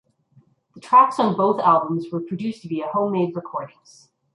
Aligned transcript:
The 0.73 0.81
tracks 0.81 1.19
on 1.19 1.35
both 1.37 1.59
albums 1.61 2.07
were 2.11 2.21
produced 2.21 2.63
via 2.63 2.87
homemade 2.87 3.35
recordings. 3.35 4.09